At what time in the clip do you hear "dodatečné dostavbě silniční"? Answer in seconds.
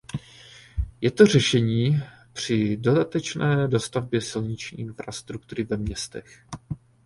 2.77-4.79